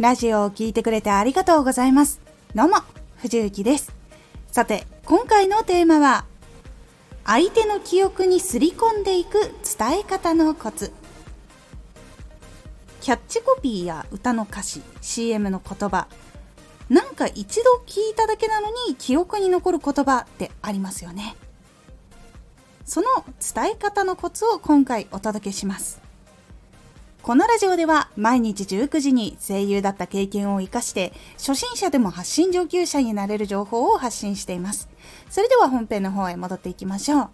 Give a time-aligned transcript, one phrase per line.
[0.00, 2.22] ラジオを聴いてくれてありがとうございます。
[2.54, 2.76] どうも、
[3.18, 3.92] 藤幸です。
[4.50, 6.24] さて、今回のテーマは、
[7.26, 9.38] 相手の記憶にすり込んでいく
[9.78, 10.90] 伝え方のコツ。
[13.02, 16.08] キャッチコピーや歌の歌詞、CM の言葉、
[16.88, 21.36] なんか一度聞いただけなのに記憶に残る言葉ってありますよね。
[22.86, 23.06] その
[23.54, 26.09] 伝え方のコツを今回お届けします。
[27.30, 34.88] このラジオでは毎日19時に声優だった経験を活かして初心者でも発信上級者になれる情報を発信しています。
[35.28, 37.28] それでは本編の方へ戻っていきましょう。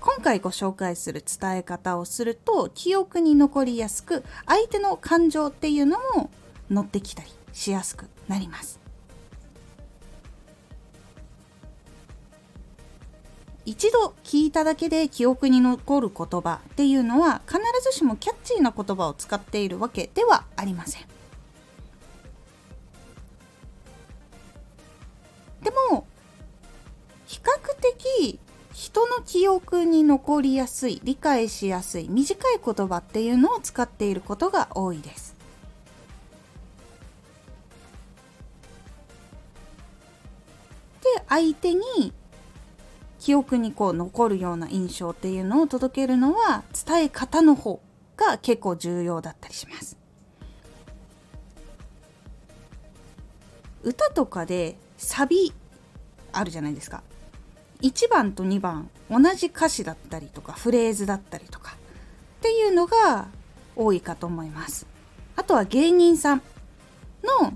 [0.00, 6.28] 今回ご紹介する伝え方をすると記憶に残りやすく相手の感情っていうのも
[6.68, 8.81] 乗ってきたりしやすくなります。
[13.64, 21.02] 一度聞いただけで記憶に残る言葉っていうのは必ずしもキャッチーな言葉を使っているわけではありません。
[25.62, 26.06] でも
[27.26, 28.40] 比較的
[28.72, 35.36] 人の記憶に残りやすい理解しやすい短い言葉っていうのを使っていることが多いです。
[41.02, 42.12] で相手に
[43.22, 47.80] 記憶にこう残るような印象っていうのを届けるのは伝え方の方
[48.16, 49.96] が結構重要だったりします。
[53.84, 55.52] 歌とかでサビ
[56.32, 57.04] あるじゃないですか。
[57.80, 61.76] 1番と2番同じ歌詞だったりとかフレーズだったりとか
[62.38, 63.28] っていうのが
[63.76, 64.84] 多いかと思います。
[65.36, 66.42] あとは芸人さん
[67.22, 67.52] の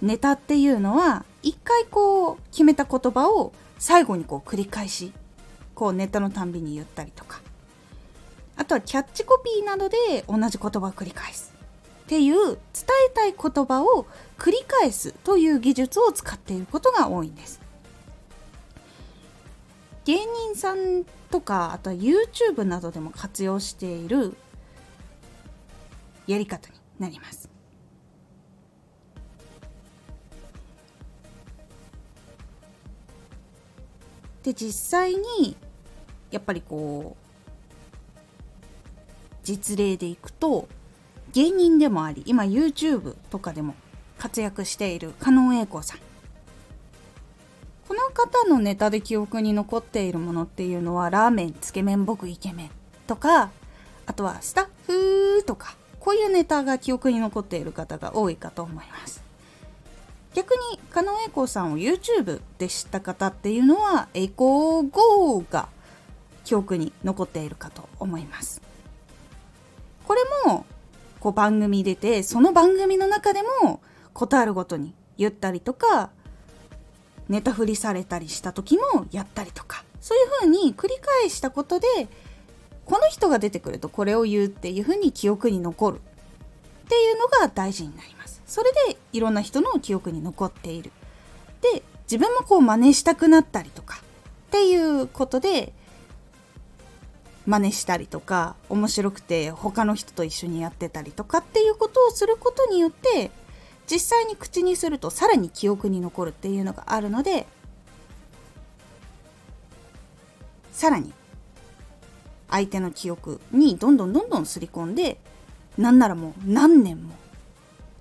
[0.00, 5.12] ネタっていうのは一回こう決めた言葉を最後にこう繰り返し
[5.74, 7.40] こうネタのたんびに言ったりとか。
[8.56, 11.54] あとはキャッチコピーなどで同じ言葉を繰り返す。
[12.02, 12.56] っていう伝
[13.06, 17.60] えたい言葉を繰り返すという技術を使っていることが多いんです。
[20.06, 24.34] 芸人さんとかあとは YouTube などでも活用している
[26.26, 27.48] やり方になります。
[34.48, 35.56] で実際に
[36.30, 38.16] やっぱりこう
[39.44, 40.68] 実例でいくと
[41.34, 43.74] 芸人でもあり今 YouTube とかでも
[44.16, 45.98] 活躍している加納栄子さん。
[47.88, 52.70] この方のネタで記憶に残っているものっていうのはラーメンつけ麺僕イケメン
[53.06, 53.50] とか
[54.06, 59.27] あとはスタッフとかこういうネタが記憶に残っている方が多いかと思います。
[60.34, 65.68] 逆に狩野英孝さんを YouTube で知った方っていうのは栄光 GO が
[66.44, 68.62] 記憶に残っているかと思います。
[70.06, 70.64] これも
[71.20, 73.80] こう番組出てその番組の中でも
[74.14, 76.10] 事あるごとに言ったりとか
[77.28, 81.86] ネタ振りされたりした時もやったりとかそういう風に繰り返したことで
[82.86, 86.00] この人が出てくるとこれを言うっていう風に記憶に残るっ
[86.88, 88.37] ていうのが大事になります。
[88.48, 90.90] それでいろんな人の記憶に残っている。
[91.60, 95.74] で自分もこう真似したくなったりとかっていうことで
[97.46, 103.30] 真似したりとか面白くて他の人と一緒にやってたりとかっていうことをすることによって
[103.90, 107.46] 実際に口にするとさらに記憶に残るっていうのがあるので
[110.72, 111.12] さらに
[112.48, 115.18] 相手の記憶にどんどんどんどんすり込んで
[115.76, 117.14] なんならもう何年も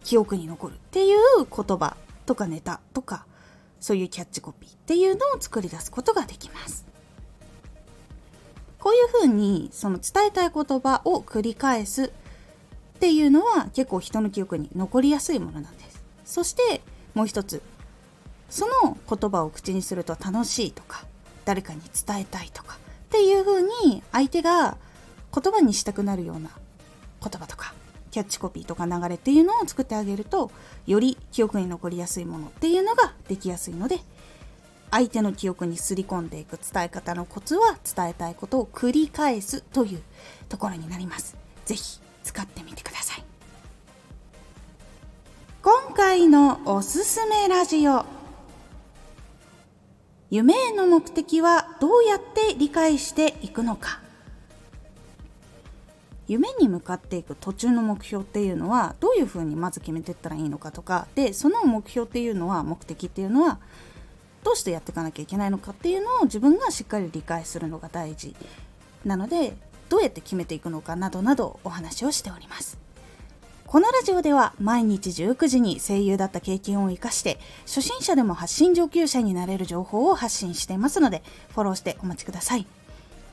[0.08, 3.26] 記憶に残るっていう言葉とかネタとか
[3.82, 6.86] そういうキャッチコピーっていうのを作り出すことができます。
[8.80, 12.10] こういうふうにその伝えたい言葉を繰り返すっ
[13.00, 16.02] ていうのは結構人の記憶に残りやすいものなんです。
[16.24, 16.82] そして
[17.14, 17.62] もう一つ
[18.50, 21.04] その言葉を口にすると楽しいとか
[21.44, 22.80] 誰かに伝えたいとかっ
[23.10, 24.78] ていうふうに相手が
[25.36, 26.52] 言葉にしたくなるような
[27.22, 27.74] 言葉とか
[28.18, 30.50] キャッチコピーとか流れっていうのを作ってあげると
[30.88, 34.00] より記憶に残りやすいものっていうのができやすいので
[34.90, 40.02] 相手の記憶にすり込んでいく伝え方のコツは伝えたいことを繰り返すという
[40.50, 41.38] ところになります。
[41.66, 43.24] 是非使ってみてください。
[45.62, 48.04] 今回のおすすめラジオ
[50.32, 54.07] 夢への目的はどうやって理解していくのか
[56.28, 63.60] 夢に向かっていく途中の目標っていうのはどういうふうにまず決めていったらいいのかとかでその目標っていうのは目的っていうのは
[64.44, 68.36] どうしてやっていかなきゃいけないのかっていうのを自分がしっかり理解するのが大事
[69.06, 69.56] なので
[69.90, 72.78] どうやって決めていくのかなどなどお話をしております
[73.66, 82.66] このラジオでは毎日19時に声優だった経験を生かして初心者でも発信上級者になれる情報を発信していますのでフォローしてお待ちください。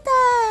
[0.00, 0.45] た。